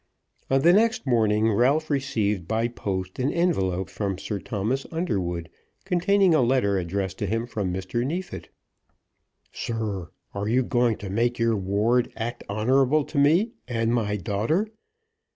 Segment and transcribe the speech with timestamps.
[0.49, 5.47] On the next morning Ralph received by post an envelope from Sir Thomas Underwood
[5.85, 8.03] containing a letter addressed to him from Mr.
[8.03, 8.49] Neefit.
[9.51, 14.69] "Sir, Are you going to make your ward act honourable to me and my daughter?